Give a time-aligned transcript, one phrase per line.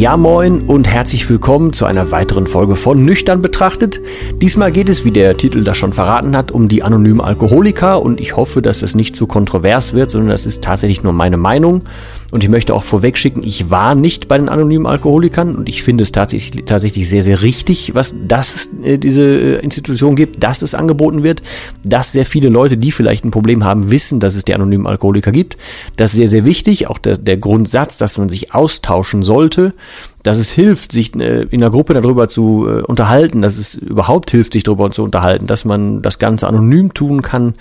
[0.00, 4.00] Ja moin und herzlich willkommen zu einer weiteren Folge von Nüchtern betrachtet.
[4.36, 8.18] Diesmal geht es, wie der Titel das schon verraten hat, um die anonymen Alkoholiker und
[8.18, 11.82] ich hoffe, dass das nicht zu kontrovers wird, sondern das ist tatsächlich nur meine Meinung.
[12.30, 15.82] Und ich möchte auch vorweg schicken, ich war nicht bei den anonymen Alkoholikern und ich
[15.82, 20.62] finde es tatsächlich, tatsächlich sehr, sehr richtig, was das äh, diese äh, Institution gibt, dass
[20.62, 21.42] es angeboten wird,
[21.84, 25.32] dass sehr viele Leute, die vielleicht ein Problem haben, wissen, dass es die anonymen Alkoholiker
[25.32, 25.56] gibt.
[25.96, 26.88] Das ist sehr, sehr wichtig.
[26.88, 29.74] Auch der, der Grundsatz, dass man sich austauschen sollte,
[30.22, 34.52] dass es hilft, sich äh, in der Gruppe darüber zu unterhalten, dass es überhaupt hilft,
[34.52, 37.54] sich darüber zu unterhalten, dass man das Ganze anonym tun kann,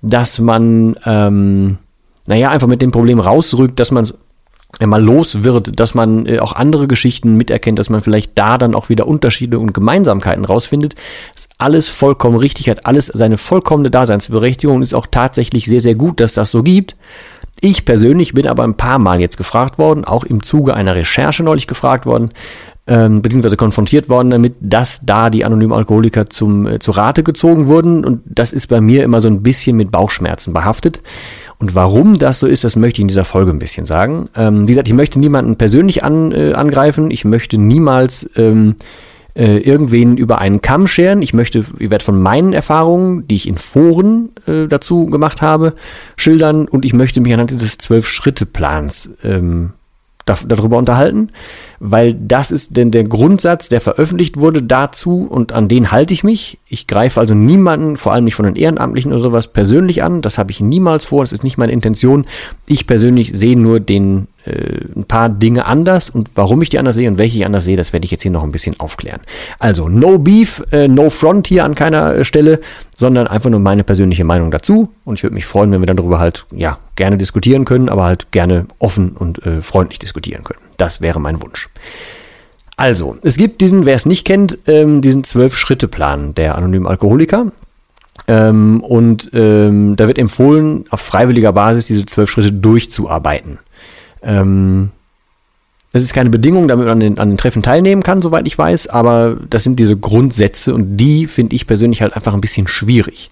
[0.00, 1.78] dass man ähm,
[2.26, 4.14] naja, einfach mit dem Problem rausrückt, dass man es
[4.84, 8.74] mal los wird, dass man äh, auch andere Geschichten miterkennt, dass man vielleicht da dann
[8.74, 10.94] auch wieder Unterschiede und Gemeinsamkeiten rausfindet.
[11.34, 15.94] ist alles vollkommen richtig, hat alles seine vollkommene Daseinsberechtigung und ist auch tatsächlich sehr, sehr
[15.94, 16.96] gut, dass das so gibt.
[17.60, 21.42] Ich persönlich bin aber ein paar Mal jetzt gefragt worden, auch im Zuge einer Recherche
[21.42, 22.30] neulich gefragt worden,
[22.86, 27.66] ähm, beziehungsweise konfrontiert worden damit, dass da die anonymen Alkoholiker zum, äh, zu Rate gezogen
[27.66, 28.04] wurden.
[28.04, 31.02] Und das ist bei mir immer so ein bisschen mit Bauchschmerzen behaftet.
[31.58, 34.26] Und warum das so ist, das möchte ich in dieser Folge ein bisschen sagen.
[34.36, 37.10] Ähm, wie gesagt, ich möchte niemanden persönlich an, äh, angreifen.
[37.10, 38.76] Ich möchte niemals ähm,
[39.34, 41.22] äh, irgendwen über einen Kamm scheren.
[41.22, 45.74] Ich möchte, ich werde von meinen Erfahrungen, die ich in Foren äh, dazu gemacht habe,
[46.16, 49.72] schildern und ich möchte mich anhand dieses Zwölf-Schritte-Plans ähm,
[50.26, 51.30] darüber unterhalten,
[51.78, 56.24] weil das ist denn der Grundsatz, der veröffentlicht wurde dazu und an den halte ich
[56.24, 56.58] mich.
[56.66, 60.22] Ich greife also niemanden, vor allem nicht von den Ehrenamtlichen oder sowas, persönlich an.
[60.22, 62.26] Das habe ich niemals vor, das ist nicht meine Intention.
[62.66, 67.08] Ich persönlich sehe nur den ein paar Dinge anders und warum ich die anders sehe
[67.08, 69.20] und welche ich anders sehe, das werde ich jetzt hier noch ein bisschen aufklären.
[69.58, 72.60] Also, no beef, äh, no front hier an keiner äh, Stelle,
[72.96, 75.96] sondern einfach nur meine persönliche Meinung dazu und ich würde mich freuen, wenn wir dann
[75.96, 80.60] darüber halt, ja, gerne diskutieren können, aber halt gerne offen und äh, freundlich diskutieren können.
[80.76, 81.68] Das wäre mein Wunsch.
[82.76, 87.46] Also, es gibt diesen, wer es nicht kennt, ähm, diesen Zwölf-Schritte-Plan der anonymen Alkoholiker.
[88.28, 93.58] Ähm, und ähm, da wird empfohlen, auf freiwilliger Basis diese zwölf Schritte durchzuarbeiten.
[94.26, 94.90] Ähm,
[95.92, 98.58] es ist keine Bedingung, damit man an den, an den Treffen teilnehmen kann, soweit ich
[98.58, 102.68] weiß, aber das sind diese Grundsätze und die finde ich persönlich halt einfach ein bisschen
[102.68, 103.30] schwierig.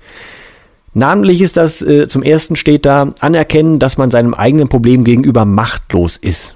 [0.94, 5.44] Namentlich ist das, äh, zum ersten steht da, anerkennen, dass man seinem eigenen Problem gegenüber
[5.44, 6.55] machtlos ist.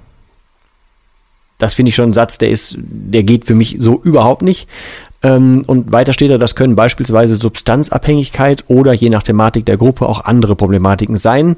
[1.59, 4.69] Das finde ich schon ein Satz, der ist, der geht für mich so überhaupt nicht.
[5.25, 10.09] Ähm, und weiter steht da, das können beispielsweise Substanzabhängigkeit oder je nach Thematik der Gruppe
[10.09, 11.56] auch andere Problematiken sein.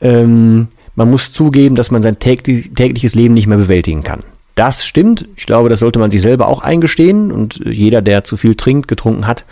[0.00, 4.20] Ähm, man muss zugeben, dass man sein tägliches Leben nicht mehr bewältigen kann.
[4.54, 5.26] Das stimmt.
[5.36, 7.32] Ich glaube, das sollte man sich selber auch eingestehen.
[7.32, 9.44] Und jeder, der zu viel trinkt, getrunken hat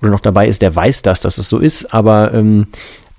[0.00, 1.94] oder noch dabei ist, der weiß das, dass es so ist.
[1.94, 2.66] Aber ähm,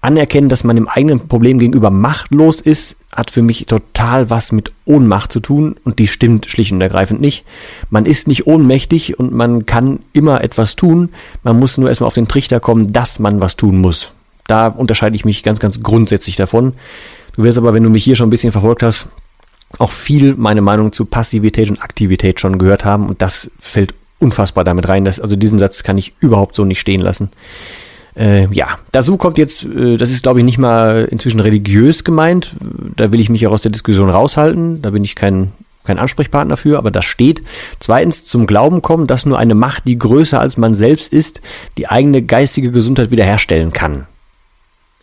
[0.02, 4.74] anerkennen, dass man dem eigenen Problem gegenüber machtlos ist, hat für mich total was mit
[4.84, 5.78] Ohnmacht zu tun.
[5.86, 7.46] Und die stimmt schlicht und ergreifend nicht.
[7.90, 11.10] Man ist nicht ohnmächtig und man kann immer etwas tun.
[11.44, 14.14] Man muss nur erstmal auf den Trichter kommen, dass man was tun muss.
[14.48, 16.74] Da unterscheide ich mich ganz, ganz grundsätzlich davon.
[17.36, 19.08] Du wirst aber, wenn du mich hier schon ein bisschen verfolgt hast,
[19.78, 24.64] auch viel meine Meinung zu Passivität und Aktivität schon gehört haben und das fällt unfassbar
[24.64, 25.06] damit rein.
[25.06, 27.30] Dass, also diesen Satz kann ich überhaupt so nicht stehen lassen.
[28.16, 32.56] Äh, ja, dazu kommt jetzt, äh, das ist glaube ich nicht mal inzwischen religiös gemeint,
[32.96, 35.52] da will ich mich auch aus der Diskussion raushalten, da bin ich kein,
[35.84, 37.44] kein Ansprechpartner für, aber das steht.
[37.78, 41.40] Zweitens zum Glauben kommen, dass nur eine Macht, die größer als man selbst ist,
[41.78, 44.08] die eigene geistige Gesundheit wiederherstellen kann.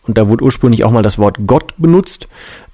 [0.07, 2.27] Und da wurde ursprünglich auch mal das Wort Gott benutzt,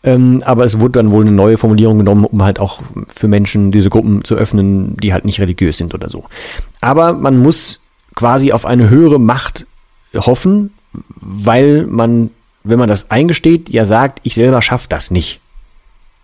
[0.04, 3.72] ähm, aber es wurde dann wohl eine neue Formulierung genommen, um halt auch für Menschen
[3.72, 6.26] diese Gruppen zu öffnen, die halt nicht religiös sind oder so.
[6.82, 7.80] Aber man muss
[8.16, 9.66] quasi auf eine höhere Macht
[10.14, 10.74] hoffen,
[11.16, 12.30] weil man,
[12.64, 15.42] wenn man das eingesteht, ja sagt, ich selber schaffe das nicht.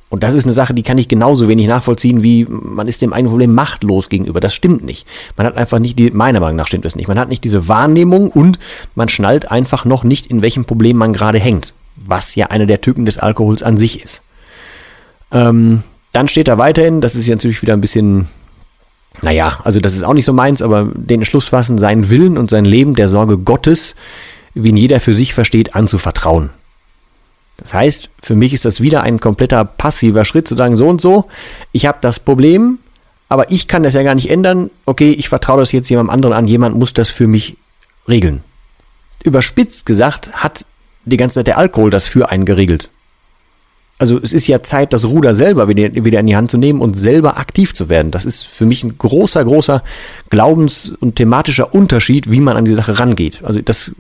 [0.10, 3.14] Und das ist eine Sache, die kann ich genauso wenig nachvollziehen, wie man ist dem
[3.14, 4.40] eigenen Problem machtlos gegenüber.
[4.40, 5.08] Das stimmt nicht.
[5.38, 7.08] Man hat einfach nicht die, meiner Meinung nach stimmt das nicht.
[7.08, 8.58] Man hat nicht diese Wahrnehmung und
[8.96, 11.74] man schnallt einfach noch nicht, in welchem Problem man gerade hängt.
[11.96, 14.24] Was ja eine der Tücken des Alkohols an sich ist.
[15.32, 18.28] Ähm, dann steht da weiterhin, das ist ja natürlich wieder ein bisschen,
[19.22, 22.50] naja, also das ist auch nicht so meins, aber den Entschluss fassen, seinen Willen und
[22.50, 23.96] sein Leben der Sorge Gottes,
[24.56, 26.50] wie ihn jeder für sich versteht, anzuvertrauen.
[27.60, 31.02] Das heißt, für mich ist das wieder ein kompletter passiver Schritt zu sagen, so und
[31.02, 31.28] so,
[31.72, 32.80] ich habe das Problem,
[33.28, 34.70] aber ich kann das ja gar nicht ändern.
[34.86, 37.58] Okay, ich vertraue das jetzt jemandem anderen an, jemand muss das für mich
[38.08, 38.44] regeln.
[39.24, 40.66] Überspitzt gesagt hat
[41.06, 42.90] die ganze Zeit der Alkohol das für einen geregelt.
[43.98, 46.98] Also es ist ja Zeit, das Ruder selber wieder, in die Hand zu nehmen und
[46.98, 48.12] selber aktiv zu werden.
[48.12, 49.84] Das ist für mich ein großer, großer
[50.30, 53.42] Glaubens- und thematischer Unterschied, wie man an die Sache rangeht.
[53.44, 53.92] Also das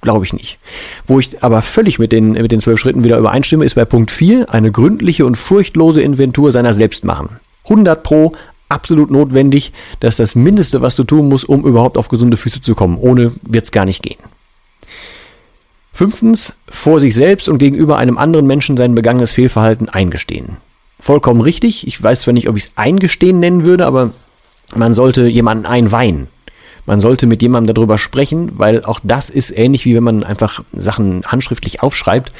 [0.00, 0.58] Glaube ich nicht.
[1.06, 4.10] Wo ich aber völlig mit den, mit den zwölf Schritten wieder übereinstimme, ist bei Punkt
[4.10, 7.40] 4 eine gründliche und furchtlose Inventur seiner selbst machen.
[7.64, 8.32] 100 pro,
[8.68, 9.72] absolut notwendig.
[10.00, 12.96] Das ist das Mindeste, was du tun musst, um überhaupt auf gesunde Füße zu kommen.
[12.96, 14.18] Ohne wird es gar nicht gehen.
[15.92, 20.58] Fünftens, vor sich selbst und gegenüber einem anderen Menschen sein begangenes Fehlverhalten eingestehen.
[21.00, 21.88] Vollkommen richtig.
[21.88, 24.12] Ich weiß zwar nicht, ob ich es eingestehen nennen würde, aber
[24.76, 26.28] man sollte jemanden einweihen.
[26.88, 30.62] Man sollte mit jemandem darüber sprechen, weil auch das ist ähnlich wie wenn man einfach
[30.74, 32.32] Sachen handschriftlich aufschreibt,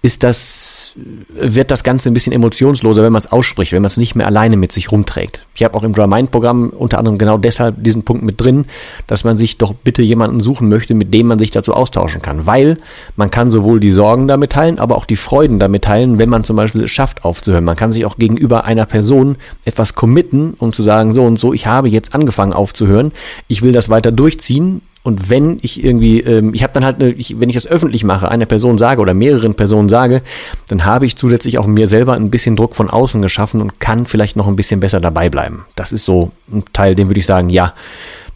[0.00, 0.92] ist das,
[1.34, 4.26] wird das Ganze ein bisschen emotionsloser, wenn man es ausspricht, wenn man es nicht mehr
[4.26, 5.44] alleine mit sich rumträgt.
[5.56, 8.66] Ich habe auch im Drawmind-Programm unter anderem genau deshalb diesen Punkt mit drin,
[9.08, 12.46] dass man sich doch bitte jemanden suchen möchte, mit dem man sich dazu austauschen kann,
[12.46, 12.76] weil
[13.16, 16.44] man kann sowohl die Sorgen damit teilen, aber auch die Freuden damit teilen, wenn man
[16.44, 17.64] zum Beispiel es schafft aufzuhören.
[17.64, 21.52] Man kann sich auch gegenüber einer Person etwas committen, um zu sagen, so und so,
[21.52, 23.10] ich habe jetzt angefangen aufzuhören,
[23.48, 27.12] ich will das weiter durchziehen, und wenn ich irgendwie, ähm, ich habe dann halt, eine,
[27.12, 30.20] ich, wenn ich das öffentlich mache, einer Person sage oder mehreren Personen sage,
[30.66, 34.04] dann habe ich zusätzlich auch mir selber ein bisschen Druck von außen geschaffen und kann
[34.04, 35.64] vielleicht noch ein bisschen besser dabei bleiben.
[35.76, 37.72] Das ist so ein Teil, den würde ich sagen, ja,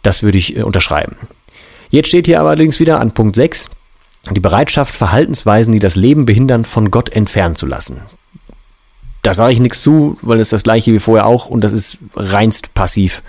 [0.01, 1.17] das würde ich äh, unterschreiben.
[1.89, 3.69] Jetzt steht hier allerdings wieder an Punkt 6,
[4.29, 7.99] die Bereitschaft, Verhaltensweisen, die das Leben behindern, von Gott entfernen zu lassen.
[9.23, 11.97] Da sage ich nichts zu, weil es das gleiche wie vorher auch und das ist
[12.15, 13.23] reinst passiv.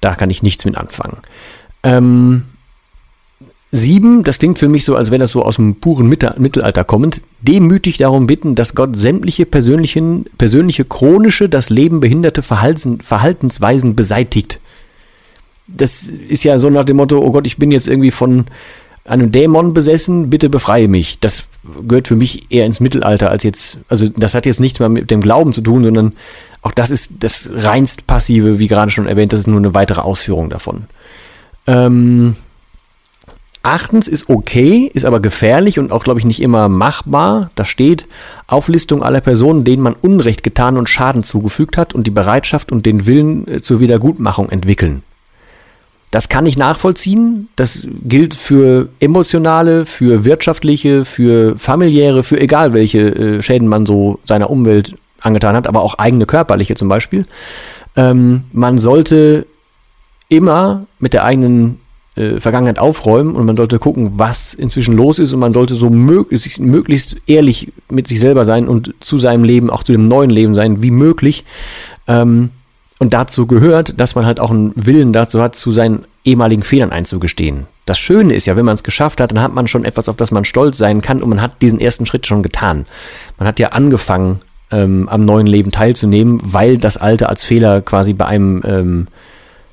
[0.00, 1.16] Da kann ich nichts mit anfangen.
[1.84, 2.42] Ähm,
[3.76, 7.22] Sieben, das klingt für mich so, als wäre das so aus dem puren Mittelalter kommend,
[7.42, 14.60] demütig darum bitten, dass Gott sämtliche persönlichen, persönliche chronische, das Leben behinderte Verhalten, Verhaltensweisen beseitigt.
[15.66, 18.44] Das ist ja so nach dem Motto, oh Gott, ich bin jetzt irgendwie von
[19.04, 21.18] einem Dämon besessen, bitte befreie mich.
[21.18, 21.46] Das
[21.88, 25.10] gehört für mich eher ins Mittelalter als jetzt, also das hat jetzt nichts mehr mit
[25.10, 26.12] dem Glauben zu tun, sondern
[26.62, 30.00] auch das ist das reinst passive, wie gerade schon erwähnt, das ist nur eine weitere
[30.00, 30.84] Ausführung davon.
[31.66, 32.36] Ähm,
[33.64, 37.50] Achtens ist okay, ist aber gefährlich und auch, glaube ich, nicht immer machbar.
[37.54, 38.06] Da steht
[38.46, 42.84] Auflistung aller Personen, denen man Unrecht getan und Schaden zugefügt hat und die Bereitschaft und
[42.84, 45.02] den Willen äh, zur Wiedergutmachung entwickeln.
[46.10, 47.48] Das kann ich nachvollziehen.
[47.56, 54.20] Das gilt für emotionale, für wirtschaftliche, für familiäre, für egal welche äh, Schäden man so
[54.24, 57.24] seiner Umwelt angetan hat, aber auch eigene körperliche zum Beispiel.
[57.96, 59.46] Ähm, man sollte
[60.28, 61.80] immer mit der eigenen
[62.16, 65.90] äh, Vergangenheit aufräumen und man sollte gucken, was inzwischen los ist und man sollte so
[65.90, 70.30] möglichst, möglichst ehrlich mit sich selber sein und zu seinem Leben, auch zu dem neuen
[70.30, 71.44] Leben sein, wie möglich.
[72.06, 72.50] Ähm,
[73.00, 76.92] und dazu gehört, dass man halt auch einen Willen dazu hat, zu seinen ehemaligen Fehlern
[76.92, 77.66] einzugestehen.
[77.84, 80.16] Das Schöne ist ja, wenn man es geschafft hat, dann hat man schon etwas, auf
[80.16, 82.86] das man stolz sein kann und man hat diesen ersten Schritt schon getan.
[83.38, 84.38] Man hat ja angefangen,
[84.70, 89.06] ähm, am neuen Leben teilzunehmen, weil das alte als Fehler quasi bei einem ähm,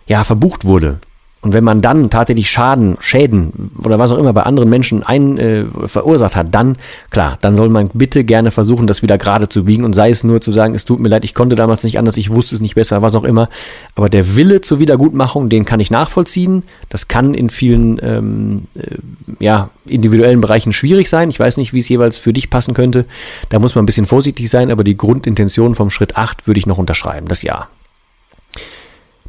[0.08, 1.00] ja verbucht wurde.
[1.44, 5.40] Und wenn man dann tatsächlich Schaden, Schäden oder was auch immer bei anderen Menschen ein,
[5.40, 6.78] äh, verursacht hat, dann,
[7.10, 10.24] klar, dann soll man bitte gerne versuchen, das wieder gerade zu biegen und sei es
[10.24, 12.62] nur zu sagen, es tut mir leid, ich konnte damals nicht anders, ich wusste es
[12.62, 13.50] nicht besser, was auch immer.
[13.96, 16.62] Aber der Wille zur Wiedergutmachung, den kann ich nachvollziehen.
[16.90, 18.98] Das kann in vielen ähm, äh,
[19.40, 21.32] ja, individuellen Bereichen schwierig sein.
[21.32, 23.06] Ich weiß nicht, wie es jeweils für dich passen könnte.
[23.50, 26.68] Da muss man ein bisschen vorsichtig sein, aber die Grundintention vom Schritt 8 würde ich
[26.68, 27.68] noch unterschreiben, das Ja.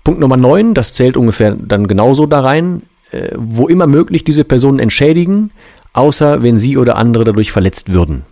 [0.04, 4.44] Punkt Nummer 9, das zählt ungefähr dann genauso da rein, äh, wo immer möglich diese
[4.44, 5.50] Personen entschädigen,
[5.92, 8.22] außer wenn sie oder andere dadurch verletzt würden.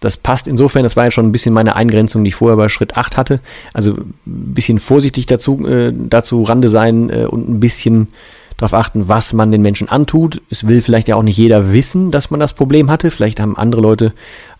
[0.00, 2.68] Das passt insofern, das war ja schon ein bisschen meine Eingrenzung, die ich vorher bei
[2.68, 3.40] Schritt 8 hatte.
[3.72, 8.08] Also ein bisschen vorsichtig dazu, äh, dazu Rande sein äh, und ein bisschen
[8.56, 10.42] darauf achten, was man den Menschen antut.
[10.50, 13.10] Es will vielleicht ja auch nicht jeder wissen, dass man das Problem hatte.
[13.10, 14.12] Vielleicht haben andere Leute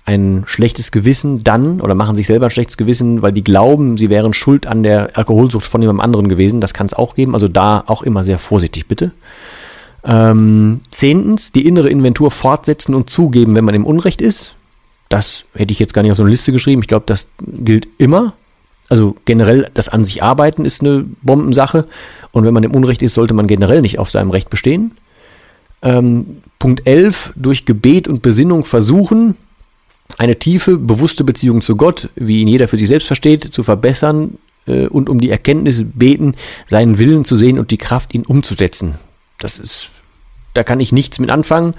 [0.07, 4.11] ein schlechtes Gewissen dann oder machen sich selber ein schlechtes Gewissen, weil die glauben, sie
[4.11, 6.61] wären schuld an der Alkoholsucht von jemandem anderen gewesen.
[6.61, 7.35] Das kann es auch geben.
[7.35, 9.13] Also da auch immer sehr vorsichtig, bitte.
[10.05, 14.57] Ähm, zehntens, die innere Inventur fortsetzen und zugeben, wenn man im Unrecht ist.
[15.09, 16.83] das hätte ich jetzt gar nicht auf so eine Liste geschrieben.
[16.83, 18.35] Ich glaube, das gilt immer.
[18.91, 21.87] Also generell, das an sich arbeiten ist eine Bombensache.
[22.33, 24.93] Und wenn man im Unrecht ist, sollte man generell nicht auf seinem Recht bestehen.
[25.83, 29.37] Ähm, Punkt 11, durch Gebet und Besinnung versuchen,
[30.19, 34.39] eine tiefe, bewusste Beziehung zu Gott, wie ihn jeder für sich selbst versteht, zu verbessern
[34.67, 36.35] äh, und um die Erkenntnis beten,
[36.67, 38.97] seinen Willen zu sehen und die Kraft, ihn umzusetzen.
[39.39, 39.91] Das ist,
[40.55, 41.75] da kann ich nichts mit anfangen.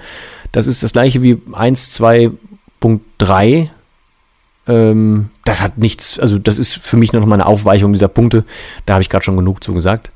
[0.52, 3.68] Das ist das gleiche wie 1.2.3.
[4.68, 8.44] Ähm, das hat nichts, also das ist für mich noch mal eine Aufweichung dieser Punkte.
[8.84, 10.10] Da habe ich gerade schon genug zu gesagt.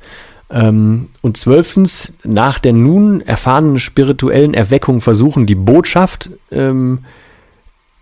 [0.50, 7.04] Ähm, und zwölftens, nach der nun erfahrenen spirituellen Erweckung versuchen, die Botschaft ähm,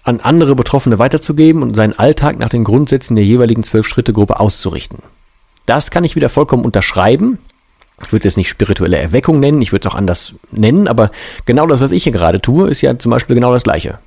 [0.05, 5.01] an andere Betroffene weiterzugeben und seinen Alltag nach den Grundsätzen der jeweiligen Zwölf-Schritte-Gruppe auszurichten.
[5.67, 7.39] Das kann ich wieder vollkommen unterschreiben.
[8.03, 11.11] Ich würde es jetzt nicht spirituelle Erweckung nennen, ich würde es auch anders nennen, aber
[11.47, 13.99] genau das, was ich hier gerade tue, ist ja zum Beispiel genau das Gleiche.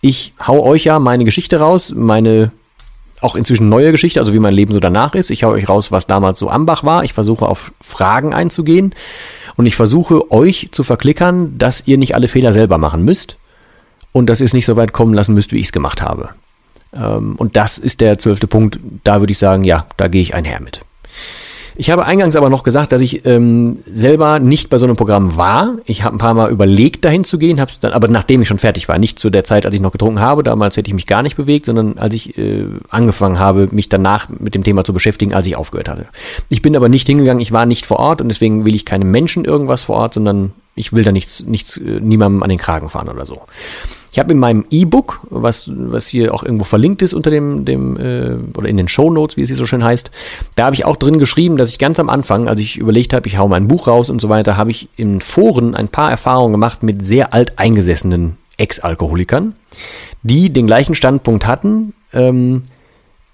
[0.00, 2.50] Ich hau euch ja meine Geschichte raus, meine
[3.20, 5.30] auch inzwischen neue Geschichte, also wie mein Leben so danach ist.
[5.30, 7.04] Ich hau euch raus, was damals so Ambach war.
[7.04, 8.94] Ich versuche auf Fragen einzugehen
[9.56, 13.38] und ich versuche euch zu verklickern, dass ihr nicht alle Fehler selber machen müsst
[14.16, 16.30] und dass ihr es nicht so weit kommen lassen müsst, wie ich es gemacht habe.
[16.96, 18.80] Ähm, und das ist der zwölfte Punkt.
[19.04, 20.80] Da würde ich sagen, ja, da gehe ich einher mit.
[21.76, 25.36] Ich habe eingangs aber noch gesagt, dass ich ähm, selber nicht bei so einem Programm
[25.36, 25.76] war.
[25.84, 28.56] Ich habe ein paar Mal überlegt, dahin zu gehen, hab's dann, aber nachdem ich schon
[28.56, 30.42] fertig war, nicht zu der Zeit, als ich noch getrunken habe.
[30.42, 34.30] Damals hätte ich mich gar nicht bewegt, sondern als ich äh, angefangen habe, mich danach
[34.30, 36.06] mit dem Thema zu beschäftigen, als ich aufgehört hatte.
[36.48, 39.10] Ich bin aber nicht hingegangen, ich war nicht vor Ort und deswegen will ich keinem
[39.10, 42.88] Menschen irgendwas vor Ort, sondern ich will da nichts, nichts, äh, niemandem an den Kragen
[42.88, 43.42] fahren oder so.
[44.12, 47.96] Ich habe in meinem E-Book, was, was hier auch irgendwo verlinkt ist unter dem, dem
[47.98, 50.10] äh, oder in den Show Notes, wie es hier so schön heißt,
[50.54, 53.26] da habe ich auch drin geschrieben, dass ich ganz am Anfang, als ich überlegt habe,
[53.26, 56.52] ich hau mein Buch raus und so weiter, habe ich in Foren ein paar Erfahrungen
[56.52, 59.54] gemacht mit sehr alteingesessenen Ex-Alkoholikern,
[60.22, 62.62] die den gleichen Standpunkt hatten, ähm,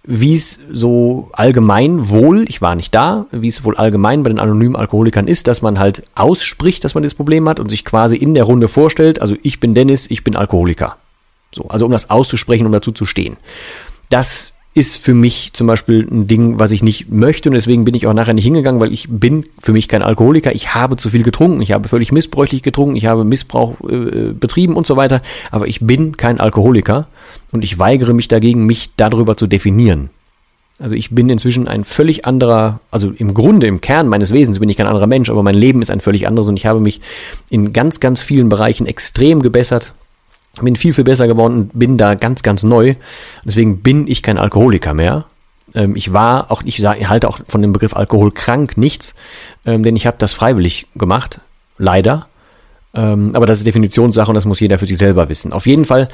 [0.05, 4.41] wie es so allgemein wohl, ich war nicht da, wie es wohl allgemein bei den
[4.41, 8.17] anonymen Alkoholikern ist, dass man halt ausspricht, dass man das Problem hat und sich quasi
[8.17, 10.97] in der Runde vorstellt, also ich bin Dennis, ich bin Alkoholiker.
[11.55, 13.37] So, also um das auszusprechen, um dazu zu stehen.
[14.11, 17.95] Das ist für mich zum Beispiel ein Ding, was ich nicht möchte und deswegen bin
[17.95, 20.55] ich auch nachher nicht hingegangen, weil ich bin für mich kein Alkoholiker.
[20.55, 24.75] Ich habe zu viel getrunken, ich habe völlig missbräuchlich getrunken, ich habe Missbrauch äh, betrieben
[24.75, 27.07] und so weiter, aber ich bin kein Alkoholiker
[27.53, 30.09] und ich weigere mich dagegen, mich darüber zu definieren.
[30.79, 34.71] Also ich bin inzwischen ein völlig anderer, also im Grunde, im Kern meines Wesens bin
[34.71, 37.03] ich kein anderer Mensch, aber mein Leben ist ein völlig anderes und ich habe mich
[37.51, 39.93] in ganz, ganz vielen Bereichen extrem gebessert,
[40.61, 42.95] bin viel, viel besser geworden und bin da ganz, ganz neu.
[43.45, 45.25] Deswegen bin ich kein Alkoholiker mehr.
[45.75, 49.15] Ähm, ich war auch, ich halte auch von dem Begriff alkoholkrank nichts,
[49.65, 51.41] ähm, denn ich habe das freiwillig gemacht,
[51.79, 52.27] leider.
[52.95, 55.53] Ähm, aber das ist Definitionssache und das muss jeder für sich selber wissen.
[55.53, 56.09] Auf jeden Fall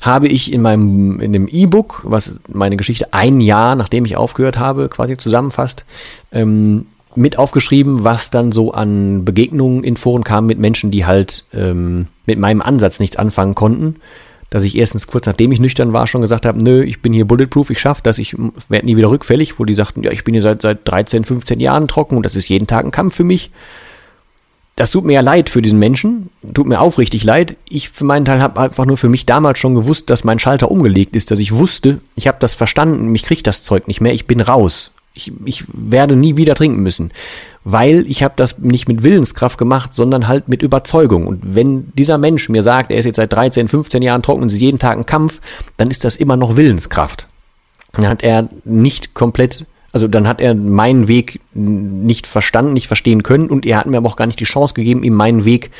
[0.00, 4.58] habe ich in meinem, in dem E-Book, was meine Geschichte ein Jahr, nachdem ich aufgehört
[4.58, 5.84] habe, quasi zusammenfasst,
[7.14, 12.06] mit aufgeschrieben, was dann so an Begegnungen in Foren kam mit Menschen, die halt ähm,
[12.26, 13.96] mit meinem Ansatz nichts anfangen konnten.
[14.50, 17.24] Dass ich erstens kurz nachdem ich nüchtern war schon gesagt habe, nö, ich bin hier
[17.24, 18.36] bulletproof, ich schaff das, ich
[18.68, 21.58] werde nie wieder rückfällig, wo die sagten, ja, ich bin hier seit, seit 13, 15
[21.58, 23.50] Jahren trocken und das ist jeden Tag ein Kampf für mich.
[24.76, 27.56] Das tut mir ja leid für diesen Menschen, tut mir aufrichtig leid.
[27.68, 30.70] Ich für meinen Teil habe einfach nur für mich damals schon gewusst, dass mein Schalter
[30.70, 34.12] umgelegt ist, dass ich wusste, ich habe das verstanden, mich kriegt das Zeug nicht mehr,
[34.12, 37.10] ich bin raus ich, ich werde nie wieder trinken müssen,
[37.64, 41.26] weil ich habe das nicht mit Willenskraft gemacht, sondern halt mit Überzeugung.
[41.26, 44.48] Und wenn dieser Mensch mir sagt, er ist jetzt seit 13, 15 Jahren trocken und
[44.48, 45.40] es ist jeden Tag ein Kampf,
[45.76, 47.28] dann ist das immer noch Willenskraft.
[47.92, 53.22] Dann hat er nicht komplett, also dann hat er meinen Weg nicht verstanden, nicht verstehen
[53.22, 55.70] können und er hat mir aber auch gar nicht die Chance gegeben, ihm meinen Weg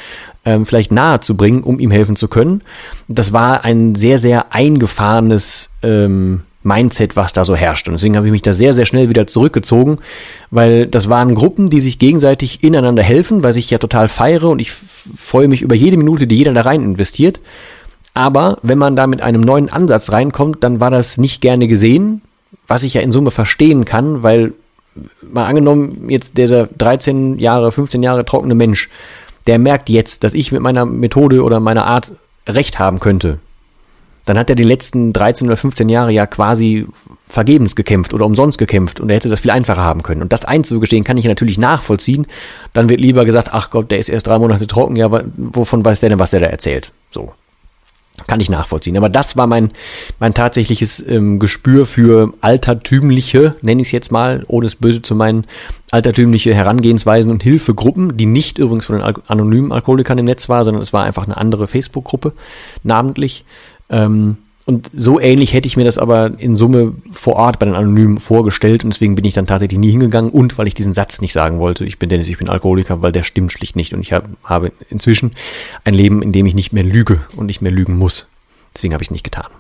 [0.44, 2.62] ähm, vielleicht nahe zu bringen, um ihm helfen zu können.
[3.08, 7.88] Das war ein sehr, sehr eingefahrenes ähm, Mindset, was da so herrscht.
[7.88, 9.98] Und deswegen habe ich mich da sehr, sehr schnell wieder zurückgezogen,
[10.50, 14.60] weil das waren Gruppen, die sich gegenseitig ineinander helfen, weil ich ja total feiere und
[14.60, 17.40] ich freue mich über jede Minute, die jeder da rein investiert.
[18.14, 22.22] Aber wenn man da mit einem neuen Ansatz reinkommt, dann war das nicht gerne gesehen,
[22.66, 24.52] was ich ja in Summe verstehen kann, weil
[25.22, 28.90] mal angenommen, jetzt dieser 13 Jahre, 15 Jahre trockene Mensch,
[29.46, 32.12] der merkt jetzt, dass ich mit meiner Methode oder meiner Art
[32.46, 33.38] recht haben könnte
[34.24, 36.86] dann hat er die letzten 13 oder 15 Jahre ja quasi
[37.26, 40.22] vergebens gekämpft oder umsonst gekämpft und er hätte das viel einfacher haben können.
[40.22, 42.26] Und das einzugestehen kann ich natürlich nachvollziehen.
[42.72, 46.00] Dann wird lieber gesagt, ach Gott, der ist erst drei Monate trocken, ja, wovon weiß
[46.00, 46.92] der denn, was der da erzählt?
[47.10, 47.32] So.
[48.26, 48.96] Kann ich nachvollziehen.
[48.98, 49.70] Aber das war mein,
[50.20, 55.14] mein tatsächliches ähm, Gespür für altertümliche, nenne ich es jetzt mal, ohne es böse zu
[55.14, 55.46] meinen,
[55.90, 60.82] altertümliche Herangehensweisen und Hilfegruppen, die nicht übrigens von den anonymen Alkoholikern im Netz war, sondern
[60.82, 62.32] es war einfach eine andere Facebook-Gruppe,
[62.82, 63.44] namentlich.
[63.92, 67.74] Ähm, Und so ähnlich hätte ich mir das aber in Summe vor Ort bei den
[67.74, 71.20] Anonymen vorgestellt und deswegen bin ich dann tatsächlich nie hingegangen und weil ich diesen Satz
[71.20, 74.00] nicht sagen wollte, ich bin Dennis, ich bin Alkoholiker, weil der stimmt schlicht nicht und
[74.00, 75.32] ich hab, habe inzwischen
[75.84, 78.28] ein Leben, in dem ich nicht mehr lüge und nicht mehr lügen muss.
[78.72, 79.50] Deswegen habe ich es nicht getan.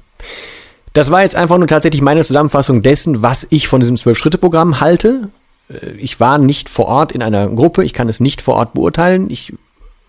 [0.92, 5.30] Das war jetzt einfach nur tatsächlich meine Zusammenfassung dessen, was ich von diesem Zwölf-Schritte-Programm halte.
[5.68, 8.74] Äh, ich war nicht vor Ort in einer Gruppe, ich kann es nicht vor Ort
[8.74, 9.30] beurteilen.
[9.30, 9.52] Ich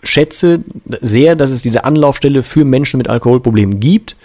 [0.03, 0.63] schätze
[1.01, 4.15] sehr, dass es diese Anlaufstelle für Menschen mit Alkoholproblemen gibt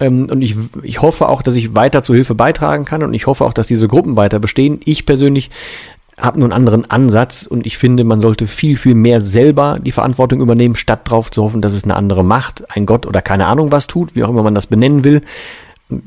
[0.00, 3.26] ähm, und ich, ich hoffe auch, dass ich weiter zur Hilfe beitragen kann und ich
[3.26, 4.80] hoffe auch, dass diese Gruppen weiter bestehen.
[4.84, 5.50] Ich persönlich
[6.18, 9.92] habe nur einen anderen Ansatz und ich finde, man sollte viel, viel mehr selber die
[9.92, 13.46] Verantwortung übernehmen, statt darauf zu hoffen, dass es eine andere Macht, ein Gott oder keine
[13.46, 15.22] Ahnung was tut, wie auch immer man das benennen will.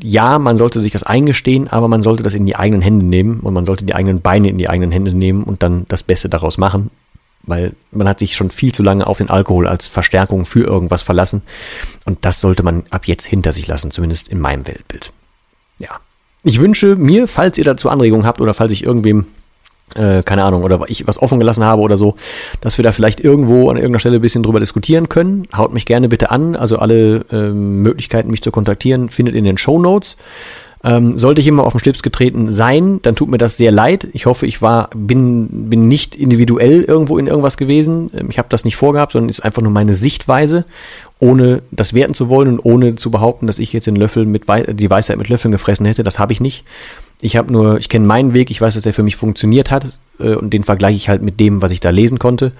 [0.01, 3.41] Ja, man sollte sich das eingestehen, aber man sollte das in die eigenen Hände nehmen
[3.41, 6.29] und man sollte die eigenen Beine in die eigenen Hände nehmen und dann das Beste
[6.29, 6.89] daraus machen
[7.47, 11.01] weil man hat sich schon viel zu lange auf den Alkohol als Verstärkung für irgendwas
[11.01, 11.41] verlassen
[12.05, 15.11] und das sollte man ab jetzt hinter sich lassen, zumindest in meinem Weltbild.
[15.79, 15.99] Ja.
[16.43, 19.25] Ich wünsche mir, falls ihr dazu Anregungen habt oder falls ich irgendwem
[19.95, 22.15] äh, keine Ahnung, oder ich was offen gelassen habe oder so,
[22.61, 25.47] dass wir da vielleicht irgendwo an irgendeiner Stelle ein bisschen drüber diskutieren können.
[25.55, 26.55] Haut mich gerne bitte an.
[26.55, 30.17] Also alle äh, Möglichkeiten, mich zu kontaktieren, findet in den Show Notes.
[30.83, 34.07] Ähm, sollte ich immer auf den Schlips getreten sein, dann tut mir das sehr leid.
[34.13, 38.11] Ich hoffe, ich war, bin, bin nicht individuell irgendwo in irgendwas gewesen.
[38.13, 40.65] Ähm, ich habe das nicht vorgehabt, sondern ist einfach nur meine Sichtweise,
[41.19, 44.47] ohne das werten zu wollen und ohne zu behaupten, dass ich jetzt den Löffel mit
[44.47, 46.03] Wei die Weisheit mit Löffeln gefressen hätte.
[46.03, 46.63] Das habe ich nicht.
[47.21, 49.97] Ich habe nur, ich kenne meinen Weg, ich weiß, dass er für mich funktioniert hat
[50.19, 52.51] und den vergleiche ich halt mit dem, was ich da lesen konnte.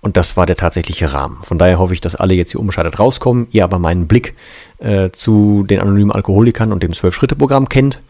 [0.00, 1.38] Und das war der tatsächliche Rahmen.
[1.42, 4.34] Von daher hoffe ich, dass alle jetzt hier unbescheidet rauskommen, ihr aber meinen Blick
[4.78, 8.00] äh, zu den anonymen Alkoholikern und dem Zwölf-Schritte-Programm kennt.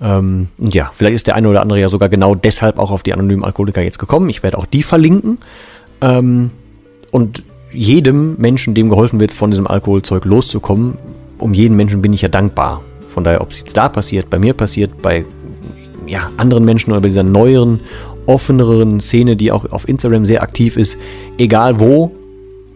[0.00, 3.02] Ähm, und ja, vielleicht ist der eine oder andere ja sogar genau deshalb auch auf
[3.02, 4.28] die anonymen Alkoholiker jetzt gekommen.
[4.28, 5.38] Ich werde auch die verlinken.
[6.00, 6.50] Ähm,
[7.10, 10.98] und jedem Menschen, dem geholfen wird, von diesem Alkoholzeug loszukommen,
[11.38, 12.82] um jeden Menschen bin ich ja dankbar.
[13.08, 15.24] Von daher, ob es jetzt da passiert, bei mir passiert, bei
[16.06, 17.80] ja, anderen Menschen oder bei dieser neueren,
[18.26, 20.98] offeneren Szene, die auch auf Instagram sehr aktiv ist,
[21.38, 22.12] egal wo,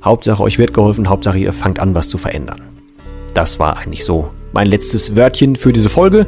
[0.02, 2.62] Hauptsache euch wird geholfen, Hauptsache ihr fangt an, was zu verändern.
[3.34, 6.26] Das war eigentlich so mein letztes Wörtchen für diese Folge.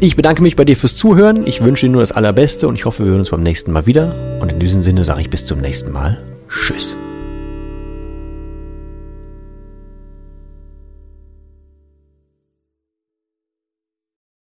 [0.00, 1.46] Ich bedanke mich bei dir fürs Zuhören.
[1.46, 3.86] Ich wünsche dir nur das Allerbeste und ich hoffe, wir hören uns beim nächsten Mal
[3.86, 4.38] wieder.
[4.40, 6.22] Und in diesem Sinne sage ich bis zum nächsten Mal.
[6.48, 6.96] Tschüss.